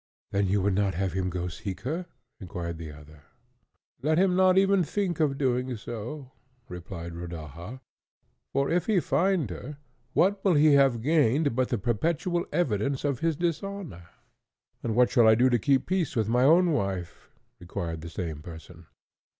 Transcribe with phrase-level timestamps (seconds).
[0.31, 2.07] "Then you would not have him go seek her?"
[2.39, 3.21] inquired the other.
[4.01, 6.31] "Let him not even think of doing so,"
[6.67, 7.81] returned Rodaja,
[8.51, 9.77] "for if he find her,
[10.13, 14.09] what will he have gained but the perpetual evidence of his dishonour?"
[14.81, 17.29] "And what shall I do to keep peace with my own wife?"
[17.59, 18.87] inquired the same person.